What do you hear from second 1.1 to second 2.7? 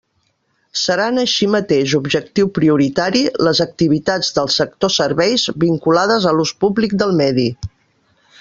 així mateix objectiu